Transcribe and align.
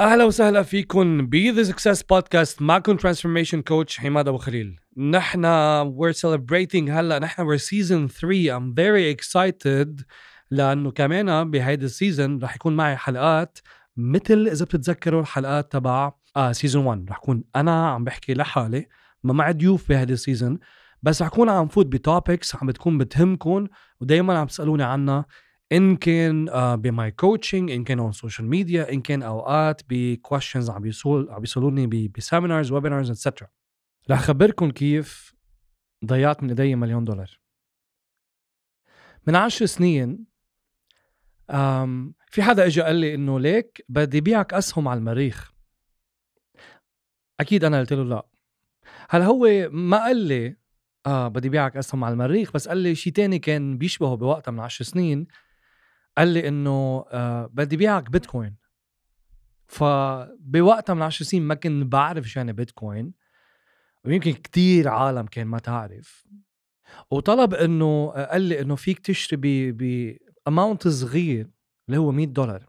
أهلا 0.00 0.24
وسهلا 0.24 0.62
فيكم 0.62 1.26
ب 1.26 1.34
The 1.34 1.62
Success 1.62 2.02
Podcast 2.02 2.62
معكم 2.62 2.96
transformation 2.96 3.62
coach 3.62 4.00
حماد 4.00 4.28
أبو 4.28 4.38
خليل. 4.38 4.80
نحن 4.96 5.44
we're 5.84 6.14
celebrating 6.14 6.90
هلا 6.90 7.18
نحن 7.18 7.42
we're 7.46 7.60
season 7.60 8.12
3 8.12 8.58
I'm 8.58 8.74
very 8.74 9.16
excited 9.16 10.04
لأنه 10.50 10.90
كمان 10.90 11.50
بهيدي 11.50 11.84
ال 11.84 11.92
season 11.92 12.42
رح 12.42 12.54
يكون 12.54 12.76
معي 12.76 12.96
حلقات 12.96 13.58
مثل 13.96 14.48
إذا 14.52 14.64
بتتذكروا 14.64 15.20
الحلقات 15.20 15.72
تبع 15.72 16.12
season 16.52 16.86
1 16.86 17.10
رح 17.10 17.18
كون 17.18 17.44
أنا 17.56 17.88
عم 17.90 18.04
بحكي 18.04 18.34
لحالي 18.34 18.86
ما 19.24 19.32
معي 19.32 19.52
ضيوف 19.52 19.88
بهيدي 19.88 20.12
ال 20.12 20.19
season 20.19 20.58
بس 21.02 21.22
رح 21.22 21.28
كون 21.28 21.48
عم 21.48 21.68
فوت 21.68 21.86
ب 21.86 21.96
topics 21.96 22.56
عم 22.56 22.66
بتكون 22.66 22.98
بتهمكم 22.98 23.66
ودائما 24.00 24.38
عم 24.38 24.46
تسألوني 24.46 24.82
عنها. 24.82 25.26
إن 25.72 25.96
كان 25.96 26.50
uh, 26.50 26.54
ب 26.80 26.90
my 26.90 27.10
coaching 27.10 27.70
إن 27.70 27.84
كان 27.84 27.98
on 27.98 28.12
social 28.12 28.48
media 28.48 28.92
إن 28.92 29.00
كان 29.00 29.22
أوقات 29.22 29.82
ب 29.88 29.96
questions 29.96 30.70
عم 30.70 30.82
بيسول 30.82 31.30
عم 31.30 31.40
بيسالوني 31.40 32.08
ب 32.08 32.15
seminars 32.15 32.72
webinars 32.72 33.10
et 33.10 33.19
cetera 33.19 33.48
رح 34.10 34.20
خبركم 34.20 34.70
كيف 34.70 35.34
ضيعت 36.04 36.42
من 36.42 36.48
إيدي 36.48 36.74
مليون 36.74 37.04
دولار. 37.04 37.40
من 39.26 39.36
عشر 39.36 39.66
سنين 39.66 40.26
um, 41.52 42.12
في 42.30 42.42
حدا 42.42 42.66
اجى 42.66 42.82
قال 42.82 42.96
لي 42.96 43.14
إنه 43.14 43.40
ليك 43.40 43.84
بدي 43.88 44.20
بيعك 44.20 44.54
أسهم 44.54 44.88
على 44.88 44.98
المريخ. 44.98 45.52
أكيد 47.40 47.64
أنا 47.64 47.80
قلت 47.80 47.92
له 47.92 48.04
لا. 48.04 48.26
هلأ 49.10 49.22
هو 49.22 49.68
ما 49.70 49.96
قال 49.96 50.16
لي 50.16 50.56
آه 51.06 51.28
بدي 51.28 51.48
بيعك 51.48 51.76
أسهم 51.76 52.04
على 52.04 52.12
المريخ 52.12 52.52
بس 52.52 52.68
قال 52.68 52.78
لي 52.78 52.94
شيء 52.94 53.12
تاني 53.12 53.38
كان 53.38 53.78
بيشبهه 53.78 54.14
بوقتها 54.14 54.52
من 54.52 54.60
عشر 54.60 54.84
سنين. 54.84 55.26
قال 56.18 56.28
لي 56.28 56.48
إنه 56.48 57.04
آه 57.10 57.50
بدي 57.52 57.76
بيعك 57.76 58.10
بيتكوين. 58.10 58.56
فبوقتها 59.68 60.94
من 60.94 61.02
عشر 61.02 61.24
سنين 61.24 61.42
ما 61.42 61.54
كنت 61.54 61.92
بعرف 61.92 62.28
شو 62.28 62.40
يعني 62.40 62.52
بيتكوين. 62.52 63.12
ويمكن 64.04 64.32
كتير 64.32 64.88
عالم 64.88 65.26
كان 65.26 65.46
ما 65.46 65.58
تعرف. 65.58 66.26
وطلب 67.10 67.54
إنه 67.54 68.12
آه، 68.16 68.24
قال 68.32 68.42
لي 68.42 68.60
إنه 68.60 68.74
فيك 68.76 68.98
تشتري 68.98 69.72
ب 69.72 70.16
اماونت 70.48 70.88
صغير 70.88 71.50
اللي 71.88 71.98
هو 71.98 72.12
100 72.12 72.26
دولار. 72.26 72.66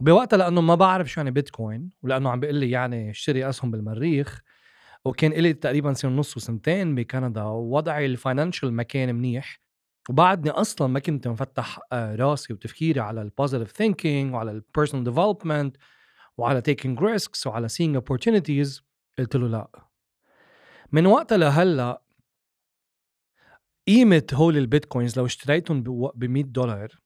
وبوقتها 0.00 0.36
لأنه 0.36 0.60
ما 0.60 0.74
بعرف 0.74 1.08
شو 1.10 1.20
يعني 1.20 1.30
بيتكوين 1.30 1.90
ولأنه 2.02 2.30
عم 2.30 2.40
بيقول 2.40 2.56
لي 2.56 2.70
يعني 2.70 3.10
اشتري 3.10 3.48
أسهم 3.48 3.70
بالمريخ. 3.70 4.40
وكان 5.04 5.32
لي 5.32 5.52
تقريبا 5.52 5.92
سنة 5.92 6.10
ونص 6.10 6.36
وسنتين 6.36 6.94
بكندا. 6.94 7.42
ووضعي 7.42 8.06
ال 8.06 8.13
financial 8.13 8.72
ما 8.72 8.82
كان 8.82 9.14
منيح. 9.14 9.60
وبعدني 10.10 10.50
أصلا 10.50 10.88
ما 10.88 11.00
كنت 11.00 11.28
مفتح 11.28 11.78
آه، 11.92 12.14
راسي 12.14 12.52
وتفكيري 12.52 13.00
على 13.00 13.22
ال 13.22 13.28
positive 13.28 13.72
thinking 13.72 14.34
وعلى 14.34 14.50
ال 14.50 14.56
personal 14.56 15.04
development 15.04 15.76
وعلى 16.38 16.60
taking 16.60 17.00
risks 17.00 17.46
وعلى 17.46 17.68
seeing 17.68 17.98
opportunities 17.98 18.82
قلت 19.18 19.36
له 19.36 19.48
لا. 19.48 19.68
من 20.92 21.06
وقتها 21.06 21.38
لهلأ 21.38 22.02
قيمة 23.88 24.26
هول 24.32 24.56
البيتكوينز 24.56 25.18
لو 25.18 25.26
اشتريتهم 25.26 25.82
ب 26.14 26.24
100 26.24 26.44
دولار 26.44 27.00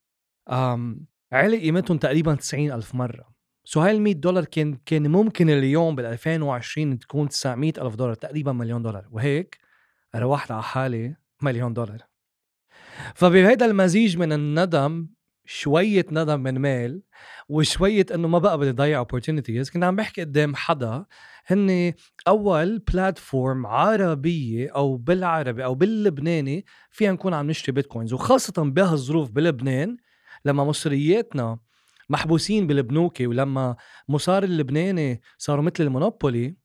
علي 1.32 1.58
قيمتهم 1.60 1.98
تقريبا 1.98 2.34
90 2.34 2.72
ألف 2.72 2.94
مرة. 2.94 3.34
so 3.64 3.80
هاي 3.80 3.90
ال 3.90 4.02
100 4.02 4.14
دولار 4.14 4.44
كان 4.44 4.76
كان 4.86 5.10
ممكن 5.10 5.50
اليوم 5.50 5.94
بال 5.94 6.04
2020 6.04 6.98
تكون 6.98 7.28
900 7.28 7.72
ألف 7.78 7.94
دولار 7.94 8.14
تقريبا 8.14 8.52
مليون 8.52 8.82
دولار. 8.82 9.08
وهيك 9.10 9.58
روحت 10.16 10.50
على 10.50 10.62
حالي 10.62 11.16
مليون 11.42 11.74
دولار. 11.74 12.15
فبهيدا 13.14 13.66
المزيج 13.66 14.16
من 14.18 14.32
الندم 14.32 15.08
شوية 15.44 16.06
ندم 16.12 16.40
من 16.40 16.58
مال 16.58 17.02
وشوية 17.48 18.06
إنه 18.14 18.28
ما 18.28 18.38
بقى 18.38 18.58
بدي 18.58 18.70
ضيع 18.70 19.04
opportunities 19.04 19.72
كنت 19.72 19.84
عم 19.84 19.96
بحكي 19.96 20.20
قدام 20.20 20.54
حدا 20.54 21.04
هن 21.46 21.92
أول 22.28 22.78
platform 22.78 23.66
عربية 23.66 24.70
أو 24.70 24.96
بالعربي 24.96 25.64
أو 25.64 25.74
باللبناني 25.74 26.64
فيها 26.90 27.12
نكون 27.12 27.34
عم 27.34 27.46
نشتري 27.50 27.72
بيتكوينز 27.72 28.12
وخاصة 28.12 28.52
بهالظروف 28.56 29.30
بلبنان 29.30 29.96
لما 30.44 30.64
مصرياتنا 30.64 31.58
محبوسين 32.08 32.66
بالبنوكي 32.66 33.26
ولما 33.26 33.76
مصاري 34.08 34.46
اللبناني 34.46 35.20
صاروا 35.38 35.64
مثل 35.64 35.84
ال 35.84 35.92
Monopoly 35.92 36.56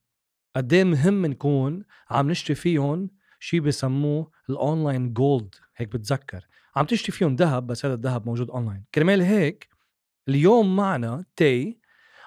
قد 0.56 0.74
مهم 0.74 1.26
نكون 1.26 1.84
عم 2.10 2.30
نشتري 2.30 2.54
فيهم 2.54 3.10
شيء 3.40 3.60
بسموه 3.60 4.30
ال 4.50 4.59
online 4.59 5.12
gold 5.12 5.54
هيك 5.76 5.88
بتذكر. 5.88 6.46
عم 6.76 6.86
تشتري 6.86 7.12
فيهم 7.12 7.36
ذهب 7.36 7.66
بس 7.66 7.86
هذا 7.86 7.94
الذهب 7.94 8.26
موجود 8.26 8.50
اونلاين 8.50 8.84
كرمال 8.94 9.22
هيك 9.22 9.68
اليوم 10.28 10.76
معنا 10.76 11.24
تي 11.36 11.78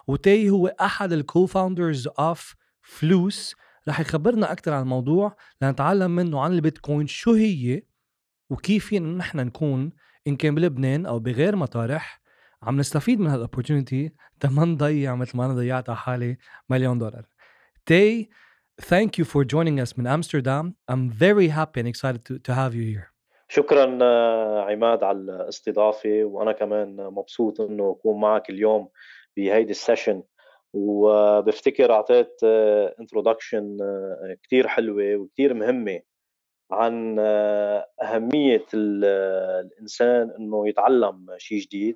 وتي 0.07 0.49
هو 0.49 0.67
أحد 0.67 1.13
ال 1.13 1.45
co-founders 1.45 2.07
of 2.07 2.55
فلوس 2.81 3.55
رح 3.87 3.99
يخبرنا 3.99 4.51
أكثر 4.51 4.73
عن 4.73 4.81
الموضوع 4.81 5.37
لنتعلم 5.61 6.11
منه 6.15 6.41
عن 6.41 6.51
البيتكوين 6.51 7.07
شو 7.07 7.33
هي 7.33 7.83
وكيف 8.49 8.85
فينا 8.85 9.17
نحن 9.17 9.37
نكون 9.37 9.91
إن 10.27 10.35
كان 10.35 10.55
بلبنان 10.55 11.05
أو 11.05 11.19
بغير 11.19 11.55
مطارح. 11.55 12.21
عم 12.63 12.77
نستفيد 12.77 13.19
من 13.19 13.27
هال 13.27 13.40
opportunity 13.40 14.11
تما 14.39 14.65
نضيع 14.65 15.15
مثل 15.15 15.37
ما 15.37 15.45
أنا 15.45 15.53
ضيعت 15.53 15.89
على 15.89 15.97
حالي 15.97 16.37
مليون 16.69 16.97
دولار. 16.97 17.25
تي 17.85 18.29
thank 18.81 19.17
you 19.17 19.25
for 19.25 19.43
joining 19.43 19.79
us 19.85 19.99
من 19.99 20.07
امستردام 20.07 20.75
I'm 20.91 21.09
very 21.09 21.47
happy 21.49 21.79
and 21.79 21.87
excited 21.87 22.23
to, 22.25 22.39
to 22.39 22.53
have 22.53 22.73
you 22.73 22.95
here. 22.95 23.13
شكرا 23.47 23.83
عماد 24.61 25.03
على 25.03 25.17
الاستضافة 25.17 26.23
وأنا 26.23 26.51
كمان 26.51 26.95
مبسوط 26.95 27.61
إنه 27.61 27.91
أكون 27.91 28.21
معك 28.21 28.49
اليوم 28.49 28.89
بهيدي 29.37 29.71
ال 29.71 29.77
session. 29.77 30.23
وبفتكر 30.73 31.93
أعطيت 31.93 32.43
introduction 32.99 33.77
كثير 34.43 34.67
حلوة 34.67 35.15
وكثير 35.15 35.53
مهمة 35.53 36.01
عن 36.71 37.19
أهمية 38.03 38.65
الإنسان 38.73 40.31
إنه 40.39 40.67
يتعلم 40.67 41.25
شيء 41.37 41.59
جديد 41.59 41.95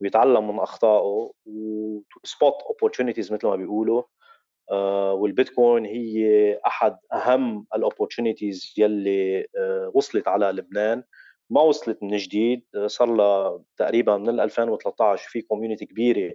ويتعلم 0.00 0.48
من 0.48 0.58
أخطائه 0.58 1.32
و 1.46 1.68
spot 1.68 2.54
opportunities 2.68 3.32
مثل 3.32 3.46
ما 3.46 3.56
بيقولوا. 3.56 4.00
آه، 4.00 4.15
والبيتكوين 5.12 5.84
هي 5.86 6.58
أحد 6.66 6.96
أهم 7.12 7.66
ال 7.74 7.81
opportunities 7.81 8.74
يلي 8.78 9.46
آه، 9.58 9.90
وصلت 9.94 10.28
على 10.28 10.46
لبنان. 10.46 11.02
ما 11.50 11.60
وصلت 11.62 12.02
من 12.02 12.16
جديد 12.16 12.64
آه، 12.74 12.86
صار 12.86 13.14
لها 13.14 13.62
تقريبا 13.76 14.16
من 14.16 14.40
2013 14.40 15.28
في 15.28 15.42
community 15.42 15.86
كبيرة 15.86 16.34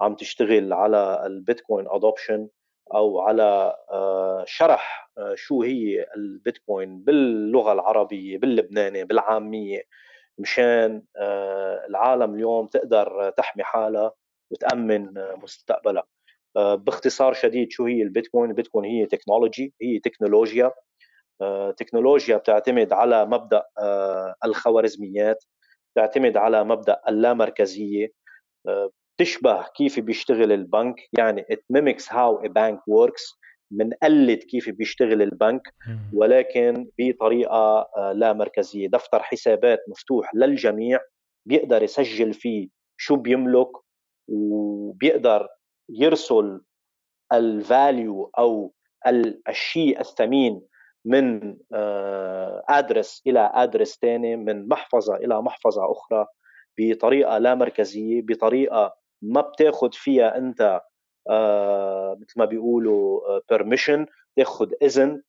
عم 0.00 0.14
تشتغل 0.14 0.72
على 0.72 1.22
البيتكوين 1.26 1.86
adoption 1.88 2.48
أو 2.94 3.20
على 3.20 3.76
شرح 4.46 5.10
شو 5.34 5.62
هي 5.62 6.06
البيتكوين 6.16 7.04
باللغة 7.04 7.72
العربية 7.72 8.38
باللبناني 8.38 9.04
بالعامية 9.04 9.82
مشان 10.38 11.02
العالم 11.88 12.34
اليوم 12.34 12.66
تقدر 12.66 13.30
تحمي 13.30 13.64
حالها 13.64 14.12
وتأمن 14.50 15.14
مستقبلها. 15.42 16.02
آه، 16.02 16.11
باختصار 16.56 17.32
شديد 17.32 17.70
شو 17.70 17.86
هي 17.86 18.02
البيتكوين؟ 18.02 18.50
البيتكوين 18.50 18.84
هي 18.84 19.06
تكنولوجي 19.06 19.74
هي 19.82 19.98
تكنولوجيا. 19.98 20.72
آه، 21.40 21.70
تكنولوجيا 21.70 22.36
بتعتمد 22.36 22.92
على 22.92 23.26
مبدأ 23.26 23.62
آه، 23.78 24.34
الخوارزميات 24.44 25.44
بتعتمد 25.92 26.36
على 26.36 26.64
مبدأ 26.64 27.00
اللامركزية. 27.08 28.08
بتشبه 29.22 29.66
كيف 29.76 30.00
بيشتغل 30.00 30.52
البنك 30.52 30.94
يعني 31.18 31.42
it 31.42 31.76
mimics 31.76 32.04
how 32.04 32.44
a 32.44 32.48
bank 32.48 32.78
works 32.78 33.38
بنقلد 33.72 34.38
كيف 34.38 34.70
بيشتغل 34.70 35.22
البنك 35.22 35.74
ولكن 36.12 36.88
بطريقة 36.98 37.90
لا 38.14 38.32
مركزيه 38.32 38.88
دفتر 38.88 39.22
حسابات 39.22 39.78
مفتوح 39.88 40.34
للجميع 40.34 41.00
بيقدر 41.48 41.82
يسجل 41.82 42.34
فيه 42.34 42.68
شو 42.96 43.16
بيملك 43.16 43.68
وبيقدر 44.28 45.48
يرسل 45.88 46.60
الفاليو 47.32 48.30
أو 48.38 48.74
الشيء 49.48 50.00
الثمين 50.00 50.62
من 51.04 51.56
ادرس 52.68 53.22
آه، 53.26 53.30
إلى 53.30 53.50
ادرس 53.54 53.98
ثاني 54.02 54.36
من 54.36 54.68
محفظة 54.68 55.16
إلى 55.16 55.42
محفظة 55.42 55.92
أخرى 55.92 56.26
بطريقة 56.78 57.38
لا 57.38 57.54
مركزية 57.54 58.22
بطريقة 58.22 58.96
ما 59.22 59.40
بتاخذ 59.40 59.92
فيها 59.92 60.38
أنت 60.38 60.80
آه، 61.30 62.16
مثل 62.20 62.32
ما 62.36 62.44
بيقولوا 62.44 63.20
permission 63.50 64.00
آه، 64.00 64.06
تاخذ 64.36 64.72
إذن 64.82 65.22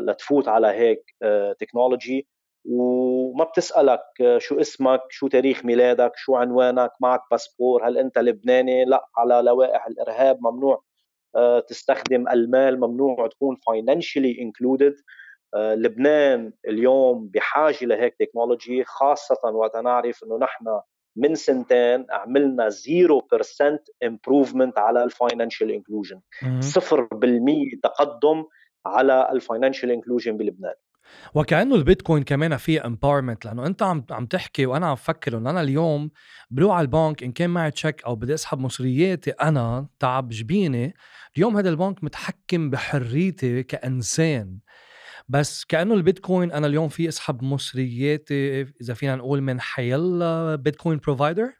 لتفوت 0.00 0.48
على 0.48 0.66
هيك 0.66 1.14
technology 1.58 2.28
وما 2.64 3.44
بتسألك 3.44 4.02
شو 4.38 4.60
اسمك 4.60 5.00
شو 5.10 5.28
تاريخ 5.28 5.64
ميلادك 5.64 6.12
شو 6.16 6.36
عنوانك 6.36 6.92
معك 7.00 7.20
باسبور 7.30 7.88
هل 7.88 7.98
أنت 7.98 8.18
لبناني؟ 8.18 8.84
لا 8.84 9.06
على 9.16 9.42
لوائح 9.44 9.86
الإرهاب 9.86 10.38
ممنوع. 10.40 10.82
آه، 11.36 11.60
تستخدم 11.60 12.28
المال 12.28 12.80
ممنوع 12.80 13.26
تكون 13.26 13.56
financially 13.56 14.36
included. 14.36 15.02
آه، 15.54 15.74
لبنان 15.74 16.52
اليوم 16.68 17.28
بحاجة 17.28 17.84
لهيك 17.84 18.14
technology 18.18 18.84
خاصة 18.84 19.38
وقت 19.44 19.76
نعرف 19.76 20.24
إنه 20.24 20.38
نحن 20.38 20.80
من 21.16 21.34
سنتين 21.34 22.06
عملنا 22.10 22.70
0% 22.70 23.84
improvement 24.02 24.78
على 24.78 25.04
ال 25.04 25.11
financial 25.11 25.70
inclusion 25.70 26.20
0% 26.60 27.80
تقدم 27.82 28.44
على 28.86 29.28
ال 29.32 29.38
financial 29.38 29.90
inclusion 29.90 30.36
بلبنان. 30.36 30.74
وكأنه 31.34 31.74
البيتكوين 31.74 32.22
كمان 32.22 32.56
فيه 32.56 32.86
empowerment 32.86 33.44
لأنه 33.44 33.66
أنت 33.66 33.82
عم 33.82 34.04
عم 34.10 34.26
تحكي 34.26 34.66
وأنا 34.66 34.86
عم 34.86 34.94
بفكر 34.94 35.38
إنه 35.38 35.50
أنا 35.50 35.60
اليوم 35.60 36.10
بروح 36.50 36.76
على 36.76 36.84
البنك 36.84 37.22
إن 37.22 37.32
كان 37.32 37.50
معي 37.50 37.70
check 37.70 38.04
أو 38.04 38.16
بدي 38.16 38.34
أسحب 38.34 38.58
مصرياتي 38.58 39.30
أنا 39.30 39.86
تعب 39.98 40.28
جبيني 40.28 40.94
اليوم 41.36 41.56
هذا 41.56 41.68
البنك 41.68 42.04
متحكم 42.04 42.70
بحريتي 42.70 43.62
كإنسان. 43.62 44.58
بس 45.28 45.64
كأنه 45.64 45.94
البيتكوين 45.94 46.52
أنا 46.52 46.66
اليوم 46.66 46.88
في 46.88 47.08
أسحب 47.08 47.44
مصرياتي 47.44 48.60
إذا 48.60 48.94
فينا 48.94 49.16
نقول 49.16 49.40
من 49.40 49.60
حيلا 49.60 50.56
Bitcoin 50.56 50.98
provider 50.98 51.59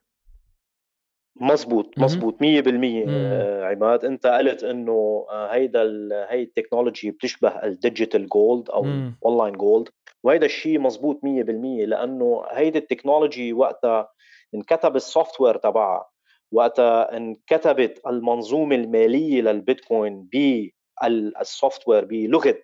مزبوط 1.41 1.99
مزبوط 1.99 2.35
100% 2.43 3.05
آه، 3.09 3.65
عماد 3.65 4.05
انت 4.05 4.27
قلت 4.27 4.65
انه 4.65 5.27
آه، 5.31 5.47
هيدا 5.47 5.83
هي 6.31 6.43
ال 6.43 6.49
technology 6.49 7.11
بتشبه 7.11 7.49
ال 7.49 7.59
digital 7.59 8.29
gold 8.29 8.71
أو 8.71 8.87
online 9.25 9.53
gold 9.53 9.89
وهيدا 10.23 10.47
الشيء 10.47 10.79
مزبوط 10.79 11.21
100% 11.25 11.87
لأنه 11.87 12.45
هيدي 12.51 12.79
ال 12.79 12.86
technology 12.86 13.53
وقتها 13.53 14.09
انكتب 14.55 14.97
ال 14.97 15.41
software 15.41 15.57
تبعها. 15.57 16.11
وقتها 16.53 17.17
انكتبت 17.17 18.01
المنظومة 18.07 18.77
المالية 18.77 19.43
للبيتكوين 19.43 20.29
بالسوفت 20.33 21.89
وير 21.89 22.05
بلغة 22.05 22.57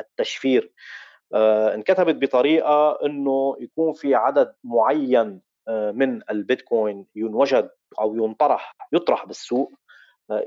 التشفير. 0.00 0.72
آه، 1.34 1.74
انكتبت 1.74 2.14
بطريقة 2.14 2.98
إنه 3.06 3.56
يكون 3.60 3.92
في 3.92 4.14
عدد 4.14 4.54
معين 4.64 5.40
من 5.68 6.20
البيتكوين 6.30 7.06
ينوجد. 7.16 7.70
أو 8.00 8.16
ينطرح 8.16 8.72
يطرح 8.92 9.26
بالسوق 9.26 9.72
آه، 10.30 10.44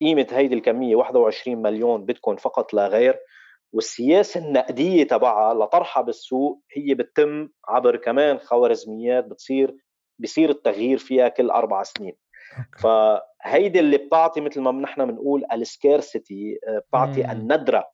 قيمة 0.00 0.26
هيدي 0.30 0.54
الكمية 0.54 0.96
21 0.96 1.62
مليون 1.62 2.04
بيتكوين 2.04 2.36
فقط 2.36 2.74
لا 2.74 2.88
غير 2.88 3.18
والسياسة 3.72 4.40
النقدية 4.40 5.04
تبعها 5.04 5.54
لطرحها 5.54 6.02
بالسوق 6.02 6.62
هي 6.72 6.94
بتتم 6.94 7.48
عبر 7.68 7.96
كمان 7.96 8.38
خوارزميات 8.38 9.24
بتصير 9.24 9.76
بصير 10.18 10.50
التغيير 10.50 10.98
فيها 10.98 11.28
كل 11.28 11.50
أربع 11.50 11.82
سنين. 11.82 12.16
فهيدي 12.78 13.80
اللي 13.80 13.96
بتعطي 13.96 14.40
مثل 14.40 14.60
ما 14.60 14.72
نحن 14.72 15.06
بنقول 15.06 15.44
ال 15.52 15.64
scarcity 15.64 16.58
آه، 16.68 16.78
بتعطي 16.78 17.32
الندرة 17.32 17.84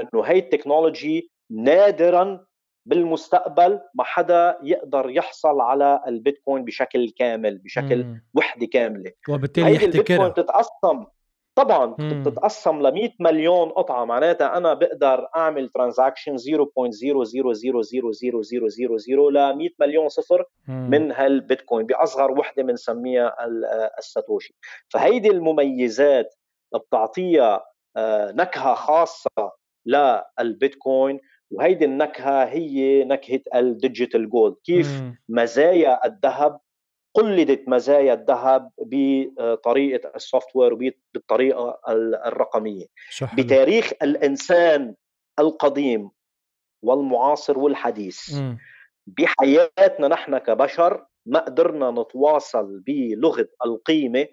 إنه 0.00 0.22
هي 0.24 0.38
ال 0.38 0.46
technology 0.46 1.30
نادرا 1.50 2.46
بالمستقبل 2.86 3.80
ما 3.94 4.04
حدا 4.04 4.58
يقدر 4.62 5.10
يحصل 5.10 5.60
على 5.60 6.00
البيتكوين 6.06 6.64
بشكل 6.64 7.10
كامل 7.10 7.58
بشكل 7.58 8.04
مم. 8.04 8.24
وحده 8.34 8.66
كاملة 8.66 9.12
وبالتالي 9.28 9.74
يحتكرها 9.74 9.86
البيتكوين 9.86 10.28
بتتقسم 10.28 11.04
طبعا 11.54 11.94
مم. 11.98 12.22
بتتقسم 12.22 12.82
ل 12.86 12.94
100 12.94 13.10
مليون 13.20 13.68
قطعة 13.68 14.04
معناتها 14.04 14.56
أنا 14.56 14.74
بقدر 14.74 15.28
أعمل 15.36 15.68
transaction 15.68 16.36
0.0000000 16.36 16.42
ل 19.30 19.56
100 19.56 19.70
مليون 19.80 20.08
صفر 20.08 20.44
مم. 20.68 20.90
من 20.90 21.12
هالبيتكوين 21.12 21.86
بأصغر 21.86 22.30
وحدة 22.30 22.62
بنسميها 22.62 23.36
الساتوشي 23.98 24.54
فهيدي 24.88 25.30
المميزات 25.30 26.34
بتعطيها 26.74 27.64
آه، 27.96 28.32
نكهة 28.32 28.74
خاصة 28.74 29.52
للبيتكوين 29.86 31.20
وهيدي 31.54 31.84
النكهة 31.84 32.44
هي 32.44 33.04
نكهة 33.04 33.40
ال 33.54 33.63
digital 33.63 34.30
gold 34.30 34.54
كيف. 34.64 35.02
مزايا 35.28 36.06
الذهب 36.06 36.60
قلدت 37.14 37.68
مزايا 37.68 38.14
الذهب 38.14 38.70
بطريقة 38.78 40.10
ال 40.16 40.56
software 40.56 40.72
وبالطريقه 40.74 41.78
الرقمية 42.26 42.86
شحل. 43.10 43.36
بتاريخ 43.36 43.92
الإنسان 44.02 44.94
القديم 45.38 46.10
والمعاصر 46.82 47.58
والحديث 47.58 48.34
م. 48.34 48.56
بحياتنا 49.06 50.08
نحن 50.08 50.38
كبشر 50.38 51.06
ما 51.26 51.38
قدرنا 51.38 51.90
نتواصل 51.90 52.80
بلغة 52.86 53.48
القيمة 53.66 54.26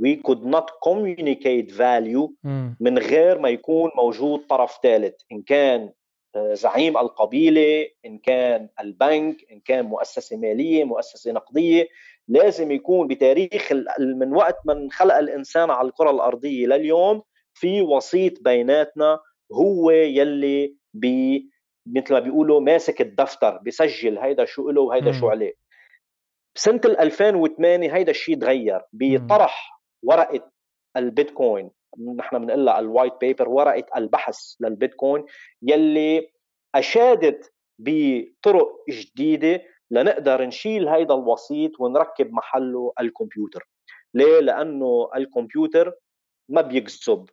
we 0.00 0.16
could 0.28 0.44
not 0.54 0.66
communicate 0.88 1.70
value 1.72 2.30
م. 2.44 2.70
من 2.80 2.98
غير 2.98 3.38
ما 3.38 3.48
يكون 3.48 3.90
موجود 3.96 4.46
طرف 4.46 4.78
ثالث 4.82 5.14
إن 5.32 5.42
كان 5.42 5.90
زعيم 6.36 6.98
القبيلة 6.98 7.88
إن 8.06 8.18
كان 8.18 8.68
البنك 8.80 9.36
إن 9.52 9.60
كان 9.60 9.84
مؤسسة 9.84 10.36
مالية 10.36 10.84
مؤسسة 10.84 11.32
نقدية 11.32 11.88
لازم 12.28 12.70
يكون 12.72 13.06
بتاريخ 13.08 13.72
من 14.00 14.34
وقت 14.34 14.58
من 14.64 14.90
خلق 14.90 15.14
الإنسان 15.16 15.70
على 15.70 15.88
الكرة 15.88 16.10
الأرضية 16.10 16.66
لليوم 16.66 17.22
في 17.54 17.82
وسيط 17.82 18.42
بيناتنا 18.42 19.20
هو 19.52 19.90
يلي 19.90 20.76
بي 20.94 21.50
مثل 21.86 22.12
ما 22.14 22.20
بيقولوا 22.20 22.60
ماسك 22.60 23.00
الدفتر 23.00 23.58
بسجل 23.66 24.18
هيدا 24.18 24.44
شو 24.44 24.70
له 24.70 24.80
وهيدا 24.80 25.12
شو 25.12 25.28
عليه. 25.28 25.54
بسنه 26.54 26.80
2008 26.86 27.94
هيدا 27.94 28.10
الشيء 28.10 28.38
تغير 28.38 28.80
بطرح 28.92 29.80
ورقة 30.02 30.50
البيتكوين 30.96 31.70
نحن 32.16 32.38
بنقول 32.38 32.64
لها 32.64 32.78
ال 32.78 32.84
white 32.84 33.12
paper 33.20 33.48
ورقة 33.48 33.84
البحث 33.96 34.38
للبيتكوين 34.60 35.24
يلي 35.62 36.30
أشادت 36.74 37.52
بطرق 37.78 38.84
جديدة 38.90 39.62
لنقدر 39.90 40.44
نشيل 40.44 40.88
هيدا 40.88 41.14
الوسيط 41.14 41.80
ونركب 41.80 42.32
محله 42.32 42.92
الكمبيوتر. 43.00 43.68
ليه؟ 44.14 44.40
لأنه 44.40 45.10
الكمبيوتر 45.16 45.94
ما 46.50 46.60
بيكذب. 46.60 47.28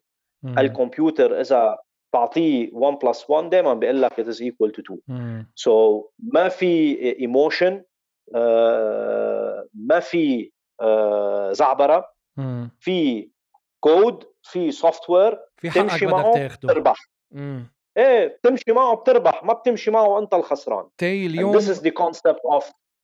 الكمبيوتر 0.58 1.42
إذا 1.42 1.78
تعطيه 2.14 2.70
1 2.74 2.98
plus 2.98 3.30
1 3.30 3.50
دائما 3.50 3.74
بيقول 3.74 4.02
لك 4.02 4.22
it 4.22 4.26
is 4.26 4.38
equal 4.40 4.72
to 4.72 4.82
2 5.08 5.46
so 5.56 6.02
so, 6.02 6.06
ما 6.34 6.50
في 6.50 7.02
emotion 7.20 7.84
آه 8.36 9.68
ما 9.74 10.00
في 10.00 10.52
آه 10.82 11.52
زعبرة. 11.52 12.16
في 12.80 13.30
كود 13.86 14.24
في 14.44 14.72
software 14.72 15.38
في 15.58 15.72
حقك 15.72 15.82
تمشي 15.82 16.06
معه 16.06 16.48
تربح 16.48 16.96
إيه 17.98 18.28
بتمشي 18.28 18.72
معه 18.72 18.96
بتربح 18.96 19.44
ما 19.44 19.54
بتمشي 19.54 19.92
معه 19.92 20.20
انت 20.20 20.34
الخسران. 20.34 20.86
تي 20.98 21.26
اليوم 21.26 21.58
And 21.58 21.62
this 21.62 21.66
is 21.66 21.82
the 21.82 21.92
concept 21.92 22.42
of 22.58 22.64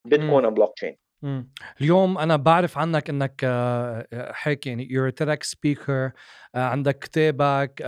Bitcoin 0.10 0.46
and 0.46 0.56
blockchain. 0.56 0.96
اليوم 1.82 2.18
أنا 2.18 2.36
بعرف 2.36 2.78
عنك 2.78 3.10
إنك 3.10 3.42
آه، 3.44 4.32
حكي 4.32 4.70
يعني 4.70 4.88
you're 4.88 5.14
a 5.14 5.16
TEDx 5.24 5.50
speaker 5.50 5.90
آه، 5.90 6.12
عندك 6.56 7.00
كتابك 7.00 7.84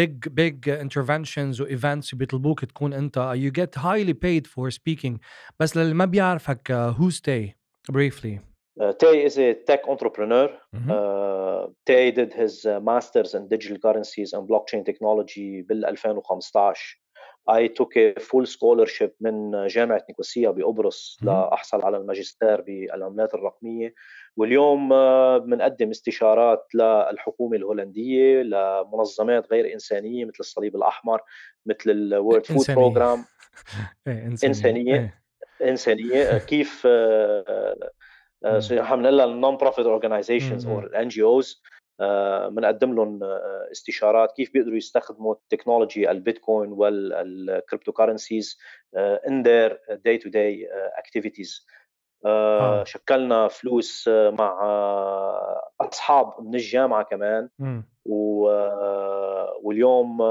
big 0.00 0.28
big 0.32 0.82
interventions 0.84 1.60
و 1.60 1.66
events 1.66 2.14
بيطلبوك 2.14 2.64
تكون 2.64 2.92
أنت 2.92 3.34
you 3.36 3.60
get 3.60 3.80
highly 3.82 4.14
paid 4.14 4.46
for 4.46 4.70
speaking. 4.70 5.18
بس 5.60 5.76
للي 5.76 5.94
ما 5.94 6.04
بيعرفك 6.04 6.92
who's 6.98 7.20
Tay 7.20 7.54
briefly. 7.92 8.55
Uh, 8.78 8.92
Tay 8.92 9.24
is 9.24 9.38
a 9.38 9.54
tech 9.54 9.88
entrepreneur. 9.88 10.48
Mm-hmm. 10.74 10.90
Uh, 10.90 11.72
Tay 11.86 12.10
did 12.10 12.32
his 12.34 12.66
uh, 12.66 12.78
master's 12.80 13.34
in 13.34 13.48
digital 13.48 13.78
currencies 13.78 14.32
and 14.34 14.48
blockchain 14.48 14.84
technology 14.84 15.62
بال 15.62 15.84
2015. 15.84 16.98
I 17.48 17.68
took 17.68 17.96
a 17.96 18.20
full 18.20 18.44
scholarship 18.46 19.14
من 19.20 19.66
جامعة 19.66 20.04
نيكوسيا 20.08 20.50
بقبرص 20.50 21.18
mm-hmm. 21.20 21.26
لأحصل 21.26 21.82
على 21.82 21.96
الماجستير 21.96 22.60
بالعملات 22.60 23.34
الرقمية 23.34 23.94
واليوم 24.36 24.88
بنقدم 25.38 25.90
استشارات 25.90 26.64
للحكومة 26.74 27.56
الهولندية 27.56 28.42
لمنظمات 28.42 29.52
غير 29.52 29.72
إنسانية 29.74 30.24
مثل 30.24 30.36
الصليب 30.40 30.76
الأحمر 30.76 31.20
مثل 31.66 31.90
ال 31.90 31.99
World 31.99 32.46
Food 32.46 32.76
Program 32.76 33.24
إنسانية, 34.08 34.48
إنسانية. 34.48 35.14
إنسانية 35.62 36.38
كيف 36.38 36.86
بنقول 38.96 39.16
لها 39.16 39.24
ال 39.24 39.56
non-profit 39.56 39.86
organizations 39.86 40.66
أو 40.66 40.78
ال 40.78 41.08
NGOs 41.08 41.62
بنقدم 42.48 42.94
لهم 42.94 43.22
آه، 43.24 43.68
استشارات 43.72 44.32
كيف 44.32 44.52
بيقدروا 44.52 44.76
يستخدموا 44.76 45.34
ال 45.34 45.41
technology 45.41 46.10
البيتكوين 46.10 46.72
وال 46.72 47.92
cryptocurrencies 47.92 48.58
in 48.96 49.42
their 49.42 49.80
day 50.04 50.18
to 50.18 50.28
day 50.28 50.68
activities 50.98 51.66
شكلنا 52.84 53.48
فلوس 53.48 54.08
آه، 54.08 54.30
مع 54.30 54.60
آه، 54.62 55.70
أصحاب 55.80 56.32
من 56.40 56.54
الجامعة 56.54 57.02
كمان. 57.02 57.48
و 58.04 58.42
واليوم 59.62 60.22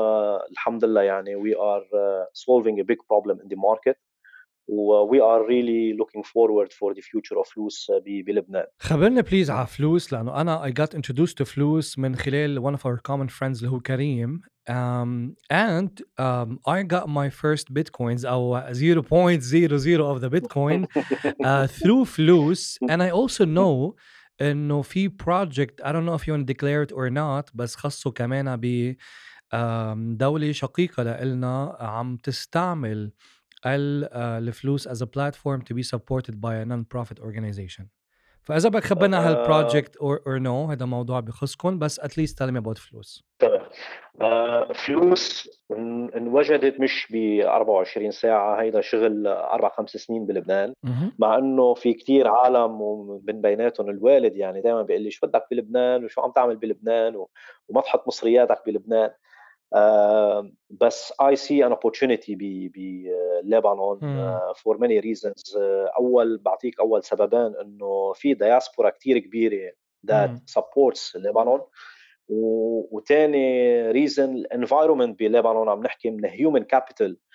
الحمد 0.51 0.85
لله 0.85 1.01
يعني 1.01 1.35
we 1.35 1.55
are 1.55 1.85
solving 2.33 2.79
a 2.79 2.83
big 2.83 2.97
problem 3.07 3.39
in 3.43 3.47
the 3.49 3.57
market. 3.57 3.97
we 5.12 5.18
are 5.20 5.42
really 5.46 5.94
looking 6.00 6.22
forward 6.22 6.72
for 6.72 6.94
the 6.94 7.02
future 7.02 7.38
of 7.38 7.48
فلوس 7.54 7.90
بلبنان 8.26 8.64
خبرنا 8.78 9.20
بليز 9.20 9.50
على 9.50 9.66
فلوس 9.66 10.12
لانه 10.12 10.40
انا 10.40 10.70
I 10.70 10.72
got 10.72 10.94
introduced 10.94 11.34
to 11.40 11.42
فلوس 11.42 11.98
من 11.98 12.16
خلال 12.16 12.62
one 12.62 12.78
of 12.78 12.80
our 12.80 12.96
common 12.96 13.28
friends 13.28 13.58
اللي 13.58 13.68
هو 13.68 13.80
كريم 13.80 14.40
um, 14.68 15.34
and 15.52 16.02
um, 16.18 16.58
I 16.68 16.82
got 16.82 17.08
my 17.08 17.30
first 17.30 17.74
bitcoins 17.74 18.24
او 18.24 18.60
0.00 18.60 19.00
of 20.00 20.20
the 20.20 20.30
bitcoin 20.30 20.86
uh, 21.44 21.66
through 21.66 22.04
فلوس 22.04 22.78
and 22.90 23.02
I 23.02 23.10
also 23.10 23.44
know 23.44 23.94
انه 24.40 24.82
في 24.82 25.08
project 25.08 25.84
I 25.84 25.92
don't 25.92 26.06
know 26.06 26.14
if 26.14 26.26
you 26.26 26.32
want 26.32 26.46
to 26.46 26.54
declare 26.54 26.82
it 26.82 26.92
or 26.92 27.10
not 27.10 27.50
بس 27.54 27.76
خصه 27.76 28.10
كمان 28.10 28.56
ب 28.56 28.94
دولة 30.16 30.52
شقيقة 30.52 31.02
لإلنا 31.02 31.76
عم 31.80 32.16
تستعمل 32.16 33.12
الفلوس 33.65 34.87
as 34.87 35.01
a 35.01 35.05
platform 35.05 35.61
to 35.61 35.75
be 35.75 35.83
supported 35.83 36.35
by 36.35 36.53
a 36.53 36.65
non-profit 36.65 37.19
organization. 37.19 37.85
فإذا 38.45 38.69
بدك 38.69 38.83
خبرنا 38.83 39.17
على 39.17 39.27
هالبروجكت 39.27 39.95
اور 39.95 40.19
اور 40.27 40.39
نو 40.39 40.65
هذا 40.65 40.85
موضوع 40.85 41.19
بخصكم 41.19 41.79
بس 41.79 41.99
اتليست 41.99 42.43
me 42.43 42.47
about 42.47 42.77
فلوس. 42.77 43.23
تمام. 43.39 43.61
آه، 44.21 44.73
فلوس 44.73 45.49
انوجدت 46.15 46.79
مش 46.79 47.07
ب 47.11 47.15
24 47.41 48.11
ساعة 48.11 48.61
هيدا 48.61 48.81
شغل 48.81 49.27
أربع 49.27 49.69
خمس 49.69 49.89
سنين 49.89 50.25
بلبنان. 50.25 50.73
مع 51.19 51.37
إنه 51.37 51.73
في 51.73 51.93
كتير 51.93 52.27
عالم 52.27 52.81
ومن 52.81 53.41
بيناتهم 53.41 53.89
الوالد 53.89 54.35
يعني 54.35 54.61
دائما 54.61 54.81
بيقول 54.81 55.01
لي 55.01 55.11
شو 55.11 55.27
بدك 55.27 55.47
بلبنان 55.51 56.05
وشو 56.05 56.21
عم 56.21 56.31
تعمل 56.31 56.55
بلبنان 56.55 57.15
وما 57.69 57.81
تحط 57.81 58.07
مصرياتك 58.07 58.61
بلبنان. 58.65 59.09
بس 60.69 61.13
I 61.21 61.35
see 61.35 61.65
an 61.65 61.71
opportunity 61.71 62.35
بلبنان 62.75 63.99
for 64.55 64.77
many 64.77 64.99
reasons 64.99 65.57
أول 65.99 66.37
بعطيك 66.37 66.79
أول 66.79 67.03
سببين 67.03 67.55
إنه 67.61 68.13
في 68.13 68.33
دياسبورا 68.33 68.89
كثير 68.89 69.19
كبيرة 69.19 69.71
that 70.11 70.29
supports 70.59 71.15
لبنان. 71.15 71.61
وثاني 72.29 73.81
reason 73.91 74.35
ال 74.35 74.42
environment 74.42 75.19
بلبنان 75.19 75.69
عم 75.69 75.83
نحكي 75.83 76.09
من 76.09 76.25
human 76.25 76.63
capital 76.63 77.11
آه، 77.11 77.34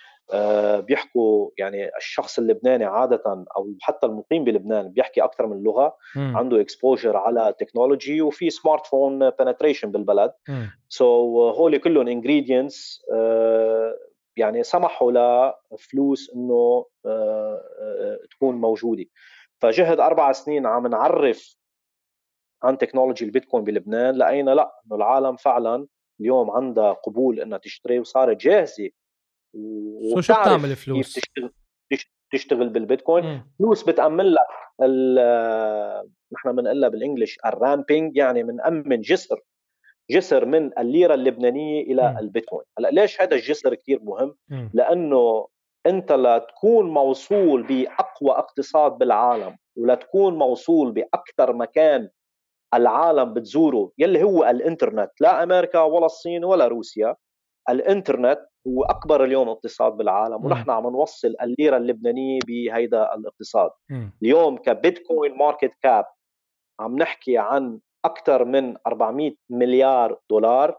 بيحكوا 0.80 1.50
يعني 1.58 1.96
الشخص 1.96 2.38
اللبناني 2.38 2.84
عادة 2.84 3.44
أو 3.56 3.74
حتى 3.80 4.06
المقيم 4.06 4.44
بلبنان 4.44 4.88
بيحكي 4.88 5.24
أكثر 5.24 5.46
من 5.46 5.62
لغة 5.62 5.96
م. 6.16 6.36
عنده 6.36 6.60
exposure 6.60 7.16
على 7.16 7.54
technology 7.58 8.22
وفي 8.22 8.50
smartphone 8.50 9.30
penetration 9.30 9.90
بالبلد. 9.90 10.32
so, 10.88 11.04
so, 11.04 11.56
هول 11.56 11.76
كلهم 11.76 12.08
ingredients 12.08 13.02
آه، 13.12 13.94
يعني 14.36 14.62
سمحوا 14.62 15.12
لفلوس 15.72 16.30
إنه 16.36 16.86
آه، 17.06 18.18
تكون 18.30 18.54
موجودة. 18.54 19.04
فجهد 19.62 20.00
أربع 20.00 20.32
سنين 20.32 20.66
عم 20.66 20.86
نعرف 20.86 21.56
عن 22.62 22.78
technology 22.78 23.24
البيتكوين 23.24 23.64
بلبنان 23.64 24.14
لقينا 24.14 24.50
لا 24.50 24.80
إنه 24.86 24.96
العالم 24.96 25.36
فعلا 25.36 25.86
اليوم 26.20 26.50
عندها 26.50 26.92
قبول 26.92 27.40
إنها 27.40 27.58
تشتري 27.58 27.98
وصارت 27.98 28.36
جاهزة 28.36 28.90
شو 30.14 30.20
شو 30.20 30.32
بتعمل 30.32 30.76
فلوس؟ 30.76 31.14
تشتغل 31.14 31.52
تشتغل 32.32 32.68
بالبيتكوين 32.68 33.44
فلوس 33.58 33.82
بتأمن 33.82 34.24
لك 34.24 34.46
نحن 36.32 36.56
بنقلها 36.56 36.88
بال 36.88 36.99
English 36.99 37.38
ال 37.46 37.55
ramping 37.55 38.16
يعني 38.16 38.42
بنأمن 38.42 39.00
جسر 39.00 39.40
جسر 40.10 40.44
من 40.44 40.78
الليرة 40.78 41.14
اللبنانية 41.14 41.82
إلى 41.82 42.12
م. 42.12 42.18
البيتكوين 42.18 42.64
هلأ 42.78 42.88
ليش 42.88 43.20
هذا 43.20 43.34
الجسر 43.34 43.74
كثير 43.74 44.00
مهم 44.02 44.34
م. 44.48 44.68
لأنه 44.74 45.48
أنت 45.86 46.12
لتكون 46.12 46.90
موصول 46.90 47.62
بأقوى 47.62 48.30
اقتصاد 48.30 48.92
بالعالم 48.92 49.56
ولتكون 49.76 50.38
موصول 50.38 50.92
بأكثر 50.92 51.52
مكان 51.52 52.08
العالم 52.74 53.34
بتزوره 53.34 53.92
يلي 53.98 54.22
هو 54.22 54.44
الإنترنت 54.44 55.10
لا 55.20 55.42
أمريكا 55.42 55.80
ولا 55.80 56.06
الصين 56.06 56.44
ولا 56.44 56.68
روسيا 56.68 57.16
الإنترنت 57.68 58.49
هو 58.68 58.84
اكبر 58.84 59.24
اليوم 59.24 59.48
اقتصاد 59.48 59.92
بالعالم 59.92 60.44
ونحن 60.44 60.70
عم 60.70 60.82
نوصل 60.82 61.34
الليرة 61.42 61.76
اللبنانية 61.76 62.38
بهيدا 62.46 63.14
الاقتصاد. 63.14 63.70
اليوم 64.22 64.56
كبيتكوين 64.56 65.36
ماركت 65.36 65.72
كاب 65.82 66.04
عم 66.80 66.96
نحكي 66.98 67.38
عن 67.38 67.80
أكثر 68.04 68.44
من 68.44 68.76
400 68.86 69.32
مليار 69.50 70.18
دولار 70.30 70.76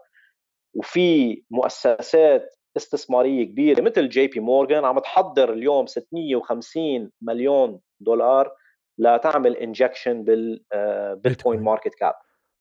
وفي 0.74 1.42
مؤسسات 1.50 2.56
استثمارية 2.76 3.44
كبيرة 3.44 3.80
مثل 3.82 4.08
جي 4.08 4.26
بي 4.26 4.40
مورغان 4.40 4.84
عم 4.84 4.98
تحضر 4.98 5.52
اليوم 5.52 5.86
650 5.86 7.10
مليون 7.22 7.80
دولار 8.00 8.52
لتعمل 8.98 9.56
injection 9.56 10.24
بالبيتكوين 10.24 11.60
market 11.60 11.94
cap. 11.94 12.14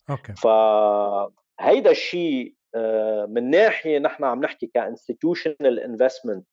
Okay. 0.09 0.33
فهيدا 0.33 1.91
الشيء 1.91 2.47
آه، 2.49 2.60
من 3.27 3.49
ناحية 3.49 3.99
نحن 3.99 4.23
عم 4.23 4.41
نحكي 4.41 4.67
institutional 4.67 5.79
investment 5.79 6.45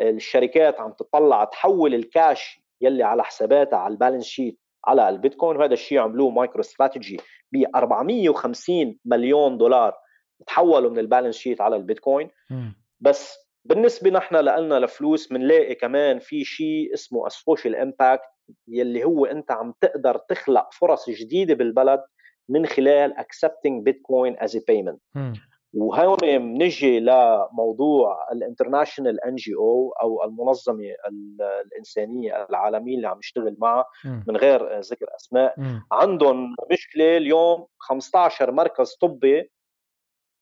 الشركات 0.00 0.80
عم 0.80 0.92
تطلع 0.92 1.44
تحول 1.44 1.94
الكاش 1.94 2.60
يلي 2.80 3.02
على 3.02 3.24
حساباتها 3.24 3.78
على 3.78 3.92
ال 3.92 3.96
balance 3.96 4.24
sheet 4.24 4.58
على 4.86 5.08
البيتكوين 5.08 5.56
وهذا 5.56 5.72
الشيء 5.72 5.98
عملوه 5.98 6.30
مايكرو 6.30 6.60
استراتيجي 6.60 7.16
ب 7.52 7.64
450 7.74 8.98
مليون 9.04 9.58
دولار 9.58 9.94
تحولوا 10.46 10.90
من 10.90 10.98
ال 10.98 11.03
balance 11.03 11.36
sheet 11.36 11.60
على 11.60 11.76
البيتكوين. 11.76 12.30
بس 13.00 13.36
بالنسبة 13.64 14.10
نحن 14.10 14.36
لنا 14.36 14.74
لفلوس 14.74 15.32
بنلاقي 15.32 15.74
كمان 15.74 16.18
في 16.18 16.44
شيء 16.44 16.94
اسمه 16.94 17.26
ال 17.26 17.33
social 17.33 17.76
impact 17.76 18.22
يلي 18.68 19.04
هو 19.04 19.26
أنت 19.26 19.50
عم 19.50 19.74
تقدر 19.80 20.18
تخلق 20.18 20.72
فرص 20.72 21.10
جديدة 21.10 21.54
بالبلد 21.54 22.00
من 22.48 22.66
خلال 22.66 23.14
accepting 23.18 23.82
bitcoin 23.88 24.44
as 24.44 24.50
a 24.54 24.60
payment. 24.60 24.98
وهون 25.74 26.16
بنجي 26.38 27.00
لموضوع 27.00 28.28
ال 28.32 28.39
international 28.39 29.24
NGO 29.24 29.92
أو 30.02 30.24
المنظمة 30.24 30.84
الإنسانية 31.66 32.46
العالمية 32.50 32.96
اللي 32.96 33.08
عم 33.08 33.18
نشتغل 33.18 33.56
معها 33.58 33.84
من 34.28 34.36
غير 34.36 34.80
ذكر 34.80 35.06
أسماء. 35.16 35.54
عندهم 35.92 36.54
مشكلة 36.72 37.16
اليوم 37.16 37.66
15 37.78 38.52
مركز 38.52 38.94
طبي 39.00 39.50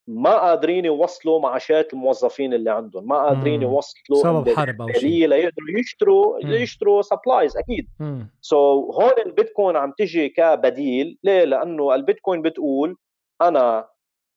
ما 0.09 0.38
قادرين 0.38 0.85
يوصلوا 0.85 1.40
معاشات 1.40 1.93
الموظفين 1.93 2.54
اللي 2.54 2.71
عندهم 2.71 3.09
ما 3.09 3.16
قادرين 3.16 3.62
يوصلوا 3.62 4.23
سبب 4.23 4.49
حرب 4.57 4.83
أو 4.83 4.88
شيء. 4.93 5.28
ليقدروا 5.28 5.78
يشتروا 5.81 6.45
مم. 6.45 6.50
يشتروا 6.52 7.02
supplies 7.03 7.57
أكيد. 7.57 7.88
so, 8.41 8.57
so, 8.93 8.95
هون 8.95 9.12
البيتكوين 9.26 9.76
عم 9.76 9.93
تجي 9.99 10.28
كبديل 10.28 11.19
ليه؟ 11.25 11.45
لأنه 11.45 11.95
البيتكوين 11.95 12.43
بتقول 12.43 12.97
أنا 13.43 13.88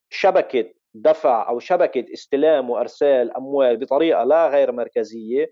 شبكة 0.10 0.76
دفع 1.01 1.50
أو 1.50 1.60
شبكة 1.60 2.13
استلام 2.13 2.70
وإرسال 2.70 3.38
أموال 3.38 3.77
بطريقة 3.77 4.24
لا 4.24 4.48
غير 4.48 4.72
مركزية 4.72 5.51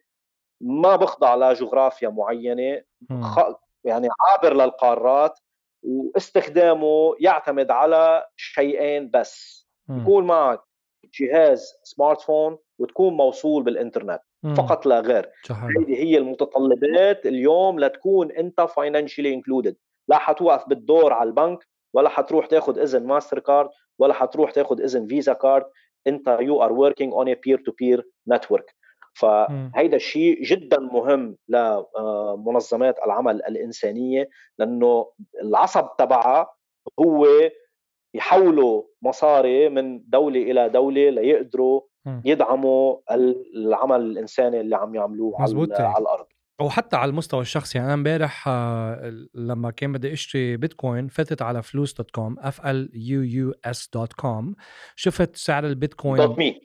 ما 0.62 0.96
بخضع 0.96 1.36
لجغرافيا 1.36 2.10
معينة 2.10 2.82
خ... 3.22 3.40
يعني 3.84 4.08
عابر 4.22 4.54
للقارات 4.54 5.40
واستخدامه 5.84 7.16
يعتمد 7.20 7.72
على 7.72 8.26
شيئين 8.36 9.10
بس. 9.14 9.66
يكون 10.02 10.26
معك 10.26 10.62
جهاز 11.20 11.74
smartphone 11.84 12.58
وتكون 12.80 13.14
موصول 13.14 13.64
بالإنترنت 13.64 14.22
فقط 14.58 14.86
لا 14.86 15.00
غير. 15.00 15.32
هذه 15.52 16.04
هي 16.04 16.18
المتطلبات 16.18 17.26
اليوم 17.26 17.80
لتكون 17.80 18.32
أنت 18.32 18.62
financially 18.62 19.34
included 19.34 19.76
لا 20.08 20.18
حتوقف 20.18 20.70
بالدور 20.70 21.14
على 21.14 21.28
البنك 21.28 21.68
ولا 21.96 22.10
حتروح 22.10 22.46
تاخذ 22.46 22.80
إذن 22.80 23.08
ماستر 23.08 23.40
كارد 23.40 23.70
ولا 24.00 24.14
حتروح 24.14 24.52
تاخذ 24.52 24.82
إذن 24.82 25.08
فيزا 25.08 25.34
كارد. 25.34 25.66
أنت 26.08 26.38
you 26.40 26.64
are 26.64 26.74
working 26.74 27.14
on 27.14 27.30
a 27.30 27.34
peer 27.34 27.64
to 27.66 27.72
peer 27.72 28.10
network 28.28 28.76
فهيدا 29.14 29.96
الشيء 29.96 30.44
جدا 30.44 30.80
مهم 30.80 31.38
لمنظمات 31.48 33.00
العمل 33.06 33.36
الإنسانية 33.36 34.30
لأنه 34.60 35.12
العصب 35.42 35.88
تبعها 35.98 36.54
هو 37.00 37.28
يحولوا 38.14 38.84
مصاري 39.02 39.70
من 39.70 40.02
دولة 40.10 40.42
إلى 40.42 40.70
دولة 40.70 41.10
ليقدروا 41.10 41.82
يدعموا 42.26 42.98
العمل 43.56 44.02
الإنساني 44.02 44.62
اللي 44.62 44.76
عم 44.76 44.96
يعملوه 44.96 45.42
على, 45.42 45.86
على 45.86 46.02
الأرض. 46.02 46.26
وحتى 46.62 46.96
على 46.96 47.10
المستوى 47.10 47.42
الشخصي 47.42 47.78
يعني 47.78 47.88
أنا 47.88 47.94
إمبارح 47.94 48.48
آه، 48.48 49.26
لما 49.34 49.72
كان 49.72 49.92
بدي 49.92 50.14
أشتري 50.14 50.58
بيتكوين 50.58 51.08
فتت 51.08 51.42
على 51.42 51.64
فلوس 51.64 51.94
dot 51.94 52.12
com 52.12 52.36
F 52.40 52.66
L 52.66 52.90
O 52.94 53.22
O 53.22 53.54
S 53.66 53.90
dot 53.94 54.14
com. 54.14 54.56
شفت 54.96 55.36
سعر 55.36 55.66
البيتكوين 55.66 56.18
dot 56.18 56.38
me. 56.38 56.62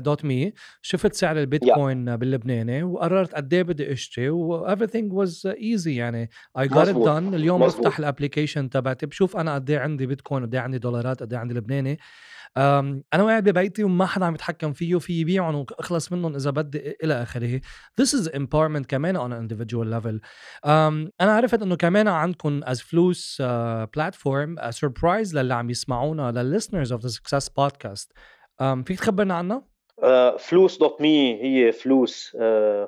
dot 0.00 0.24
me. 0.24 0.52
شفت 0.82 1.14
سعر 1.14 1.38
البيتكوين 1.38 2.12
yeah. 2.14 2.16
باللبناني 2.16 2.82
وقررت 2.82 3.34
قد 3.34 3.54
إيه 3.54 3.62
بدي 3.62 3.92
أشتري 3.92 4.30
و 4.30 4.74
everything 4.76 5.10
was 5.12 5.52
easy 5.54 5.86
يعني 5.86 6.30
I 6.58 6.62
got 6.62 6.86
it 6.86 6.94
done. 6.94 7.34
اليوم 7.34 7.62
مزبوط. 7.62 7.86
بفتح 7.86 7.98
ال 7.98 8.04
application 8.04 8.70
تبعتي 8.70 9.06
بشوف 9.06 9.36
أنا 9.36 9.54
قد 9.54 9.70
إيه 9.70 9.78
عندي 9.78 10.06
بيتكوين 10.06 10.42
قد 10.42 10.54
إيه 10.54 10.62
عندي 10.62 10.78
دولارات 10.78 11.20
قد 11.20 11.32
إيه 11.32 11.40
عندي 11.40 11.54
لبناني. 11.54 11.98
أنا 12.56 13.02
قاعد 13.12 13.48
ببيتي 13.48 13.84
وما 13.84 14.06
حدا 14.06 14.26
عم 14.26 14.34
يتحكم 14.34 14.72
فيه 14.72 14.98
في 14.98 15.20
يبيعهم 15.20 15.54
واخلص 15.54 16.12
منهم 16.12 16.34
إذا 16.34 16.50
بدي 16.50 16.96
إلى 17.04 17.22
آخره. 17.22 17.60
This 18.00 18.08
is 18.08 18.28
empowerment 18.28 18.86
كمان 18.88 19.16
on 19.16 19.32
an 19.32 19.48
individual 19.48 19.86
level. 19.86 20.20
أنا 20.64 21.32
عرفت 21.32 21.62
إنه 21.62 21.76
كمان 21.76 22.08
عندكم 22.08 22.60
as 22.64 22.82
فلوس 22.82 23.42
platform 23.96 24.70
surprise 24.70 25.36
للي 25.36 25.54
عم 25.54 25.70
يسمعونا 25.70 26.32
للlisteners 26.32 26.88
of 26.88 27.00
the 27.02 27.10
success 27.10 27.48
podcast. 27.48 28.12
فيك 28.84 28.98
تخبرنا 28.98 29.34
عنها؟ 29.34 29.72
فلوس 30.38 30.78
dot 30.78 31.00
me 31.00 31.42
هي 31.42 31.72
فلوس 31.72 32.36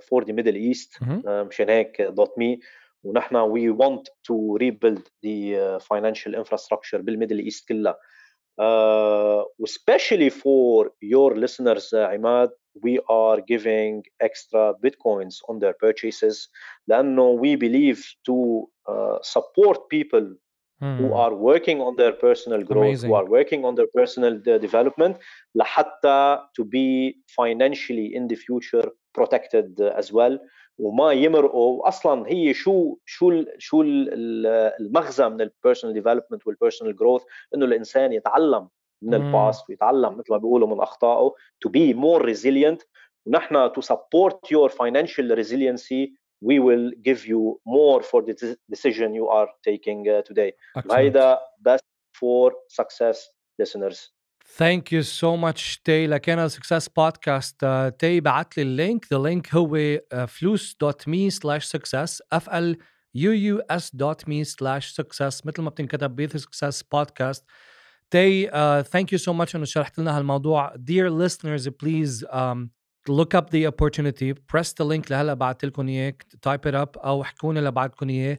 for 0.08 0.24
the 0.24 0.32
Middle 0.32 0.54
East 0.54 0.98
مشان 1.26 1.68
هيك 1.68 2.02
dot 2.02 2.38
me. 2.38 2.60
ونحن 3.02 3.36
we 3.36 3.68
want 3.68 4.06
to 4.24 4.56
rebuild 4.56 5.08
the 5.26 5.78
financial 5.78 6.36
infrastructure 6.36 7.00
بال 7.00 7.10
Middle 7.10 7.38
East 7.38 7.68
كلها. 7.68 7.96
especially 9.63 10.29
for 10.29 10.91
your 11.01 11.35
listeners, 11.35 11.93
uh, 11.93 12.09
Imad, 12.09 12.49
we 12.81 12.99
are 13.09 13.41
giving 13.41 14.03
extra 14.21 14.73
bitcoins 14.83 15.35
on 15.47 15.59
their 15.59 15.73
purchases. 15.73 16.49
لأنه 16.87 17.39
we 17.39 17.55
believe 17.55 18.05
to 18.25 18.67
uh, 18.87 19.17
support 19.21 19.89
people 19.89 20.35
hmm. 20.79 20.97
who 20.97 21.13
are 21.13 21.33
working 21.33 21.81
on 21.81 21.95
their 21.95 22.11
personal 22.11 22.63
growth, 22.63 22.87
Amazing. 22.87 23.09
who 23.09 23.15
are 23.15 23.25
working 23.25 23.65
on 23.65 23.75
their 23.75 23.87
personal 23.93 24.39
development, 24.39 25.17
لحتى 25.55 26.39
to 26.55 26.63
be 26.63 27.15
financially 27.27 28.13
in 28.13 28.27
the 28.27 28.35
future 28.35 28.89
protected 29.13 29.79
as 29.81 30.11
well. 30.11 30.37
وما 30.78 31.12
يمرقوا 31.12 31.88
أصلا 31.88 32.28
هي 32.28 32.54
شو 32.54 32.96
شو 33.04 33.44
شو 33.58 33.82
المغزى 33.82 35.28
من 35.28 35.40
ال 35.40 35.46
personal 35.46 35.94
development 35.94 36.46
وال 36.46 36.56
personal 36.56 36.96
growth 36.96 37.22
إنه 37.54 37.64
الإنسان 37.64 38.12
يتعلم 38.12 38.68
من 39.02 39.14
ال 39.14 39.25
past 39.25 39.70
ويتعلم 39.70 40.18
مثل 40.18 40.32
ما 40.32 40.36
بيقولوا 40.36 40.68
من 40.68 40.80
أخطائه 40.80 41.34
to 41.60 41.68
be 41.68 41.94
more 41.94 42.24
resilient 42.24 42.82
ونحن 43.26 43.72
تو 43.72 43.80
سبورت 43.80 44.52
يور 44.52 44.68
فاينانشال 44.68 45.34
ريزيلينسي 45.34 46.14
وي 46.42 46.58
ويل 46.58 47.02
جيف 47.02 47.28
يو 47.28 47.60
مور 47.66 48.02
فور 48.02 48.24
ذا 48.24 48.56
ديسيجن 48.68 49.14
يو 49.14 49.32
ار 49.32 49.58
تيكينج 49.62 50.22
توداي 50.22 50.56
هيدا 50.92 51.38
بس 51.60 51.80
فور 52.12 52.54
سكسس 52.68 53.34
listeners. 53.62 54.10
ثانك 54.56 54.92
يو 54.92 55.02
سو 55.02 55.36
ماتش 55.36 55.78
تي 55.84 56.06
لكان 56.06 56.48
سكسس 56.48 56.88
بودكاست 56.88 57.64
تي 57.98 58.20
بعت 58.20 58.56
لي 58.56 58.62
اللينك 58.62 59.06
ذا 59.12 59.18
لينك 59.18 59.54
هو 59.54 59.98
فلوس 60.26 60.76
دوت 60.80 61.08
مي 61.08 61.30
سلاش 61.30 61.64
سكسس 61.64 62.22
اف 62.32 62.50
ال 62.50 62.78
يو 63.14 63.32
يو 63.32 63.58
اس 63.58 63.94
دوت 63.94 64.28
مي 64.28 64.44
سلاش 64.44 64.90
سكسس 64.90 65.46
مثل 65.46 65.62
ما 65.62 65.70
بتنكتب 65.70 66.16
بيث 66.16 66.36
سكسس 66.36 66.82
بودكاست 66.82 67.44
تي 68.10 68.46
thank 68.82 69.12
you 69.12 69.18
so 69.18 69.32
much 69.32 69.56
انه 69.56 69.64
شرحت 69.64 69.98
لنا 69.98 70.18
هالموضوع. 70.18 70.74
Dear 70.76 71.10
listeners 71.10 71.68
please 71.68 72.24
um, 72.30 72.70
look 73.08 73.34
up 73.34 73.50
the 73.50 73.66
opportunity. 73.66 74.32
Press 74.32 74.72
the 74.72 74.84
link 74.84 75.10
اللي 75.10 75.25
هلا 75.25 75.34
بعت 75.34 75.64
لكم 75.64 75.88
إياه. 75.88 76.14
Type 76.48 76.70
it 76.70 76.74
up 76.74 77.04
أو 77.04 77.22
احكوا 77.22 77.54
لي 77.54 77.60
لبعتكم 77.60 78.08
إياه. 78.08 78.38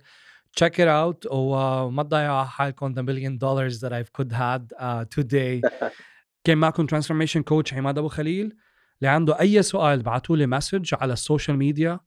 Check 0.60 0.80
it 0.80 0.88
out. 0.88 1.32
وما 1.32 2.04
تضيعوا 2.04 2.44
حالكم 2.44 2.94
the 2.94 3.04
million 3.04 3.38
dollars 3.38 3.80
that 3.82 3.94
I 3.94 4.04
could 4.04 4.32
had 4.32 4.74
uh, 4.80 5.06
today. 5.06 5.62
كان 6.44 6.58
معكم 6.58 6.88
transformation 6.88 7.44
coach 7.44 7.74
عماد 7.74 7.98
أبو 7.98 8.08
خليل. 8.08 8.56
اللي 9.02 9.10
عنده 9.10 9.40
أي 9.40 9.64
سؤال 9.64 10.04
بعتوا 10.04 10.38
لي 10.38 10.48
message 10.48 10.94
على 11.02 11.14
ال 11.14 11.20
social 11.20 11.58
media 11.58 12.00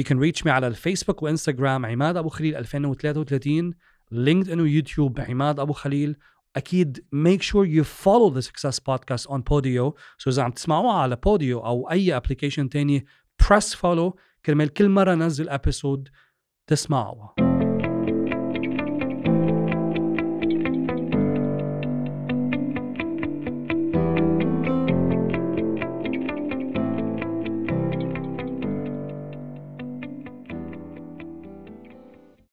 you 0.00 0.02
can 0.02 0.18
reach 0.18 0.44
me 0.44 0.46
على 0.46 0.66
الفيسبوك 0.66 1.22
وإنستغرام 1.22 1.86
عماد 1.86 2.16
أبو 2.16 2.28
خليل 2.28 2.56
2033 2.56 3.74
LinkedIn 4.10 4.60
ويوتيوب 4.60 5.20
عماد 5.20 5.60
أبو 5.60 5.72
خليل. 5.72 6.16
أكيد 6.56 7.04
make 7.14 7.42
sure 7.42 7.64
you 7.64 7.84
follow 7.84 8.30
the 8.30 8.42
success 8.42 8.78
podcast 8.78 9.26
on 9.30 9.42
Podeo. 9.42 9.94
So 10.18 10.28
إذا 10.28 10.42
عم 10.42 10.50
تسمعوها 10.50 10.94
على 10.94 11.16
Podeo 11.16 11.64
أو 11.64 11.90
أي 11.90 12.16
application 12.16 12.68
تاني 12.68 13.06
press 13.42 13.74
follow. 13.74 14.12
كرمال 14.46 14.72
كل 14.72 14.88
مرة 14.88 15.14
نزل 15.14 15.48
episode 15.48 16.08
تسمعوها. 16.66 17.55